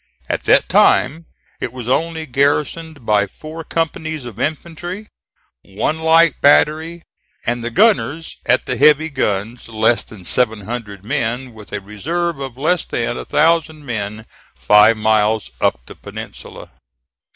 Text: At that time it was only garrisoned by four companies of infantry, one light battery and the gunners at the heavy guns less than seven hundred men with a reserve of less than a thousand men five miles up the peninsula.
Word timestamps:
At 0.27 0.45
that 0.45 0.67
time 0.67 1.27
it 1.59 1.71
was 1.71 1.87
only 1.87 2.25
garrisoned 2.25 3.05
by 3.05 3.27
four 3.27 3.63
companies 3.63 4.25
of 4.25 4.39
infantry, 4.39 5.09
one 5.61 5.99
light 5.99 6.41
battery 6.41 7.03
and 7.45 7.63
the 7.63 7.69
gunners 7.69 8.37
at 8.47 8.65
the 8.65 8.77
heavy 8.77 9.09
guns 9.09 9.69
less 9.69 10.03
than 10.03 10.25
seven 10.25 10.61
hundred 10.61 11.03
men 11.05 11.53
with 11.53 11.71
a 11.71 11.81
reserve 11.81 12.39
of 12.39 12.57
less 12.57 12.83
than 12.83 13.15
a 13.15 13.25
thousand 13.25 13.85
men 13.85 14.25
five 14.55 14.97
miles 14.97 15.51
up 15.61 15.81
the 15.85 15.93
peninsula. 15.93 16.71